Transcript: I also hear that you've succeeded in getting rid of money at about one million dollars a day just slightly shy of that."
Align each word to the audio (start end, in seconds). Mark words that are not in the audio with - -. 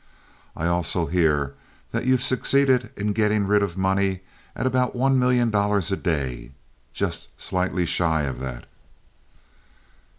I 0.57 0.65
also 0.65 1.05
hear 1.05 1.53
that 1.91 2.05
you've 2.05 2.23
succeeded 2.23 2.89
in 2.95 3.13
getting 3.13 3.45
rid 3.45 3.61
of 3.61 3.77
money 3.77 4.21
at 4.55 4.65
about 4.65 4.95
one 4.95 5.19
million 5.19 5.51
dollars 5.51 5.91
a 5.91 5.95
day 5.95 6.49
just 6.91 7.27
slightly 7.39 7.85
shy 7.85 8.23
of 8.23 8.39
that." 8.39 8.65